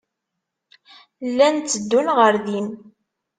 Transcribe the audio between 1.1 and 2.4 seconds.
Llan tteddun ɣer